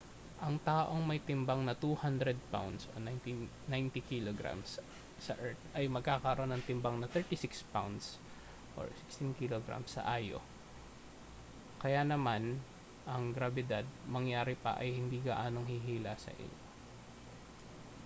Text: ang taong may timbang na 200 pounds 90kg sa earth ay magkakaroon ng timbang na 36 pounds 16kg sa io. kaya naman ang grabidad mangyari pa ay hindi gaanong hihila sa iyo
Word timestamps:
ang 0.45 0.55
taong 0.69 1.03
may 1.05 1.19
timbang 1.29 1.61
na 1.63 1.73
200 1.81 2.33
pounds 2.53 2.81
90kg 3.69 4.41
sa 5.25 5.33
earth 5.45 5.61
ay 5.79 5.85
magkakaroon 5.95 6.49
ng 6.57 6.63
timbang 6.69 6.95
na 6.97 7.05
36 7.15 7.45
pounds 7.75 8.05
16kg 9.13 9.85
sa 9.93 10.01
io. 10.27 10.39
kaya 11.81 12.01
naman 12.13 12.43
ang 13.13 13.23
grabidad 13.35 13.85
mangyari 14.15 14.55
pa 14.63 14.71
ay 14.81 14.89
hindi 14.99 15.17
gaanong 15.27 15.67
hihila 15.73 16.13
sa 16.23 16.31
iyo 16.43 16.57